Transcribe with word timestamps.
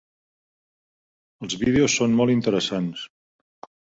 Els 1.47 1.55
vídeos 1.65 1.99
són 1.99 2.17
molt 2.21 2.35
interessants. 2.37 3.05